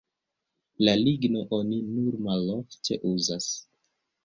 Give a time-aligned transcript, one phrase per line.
[0.87, 3.53] La ligno oni nur malofte uzas.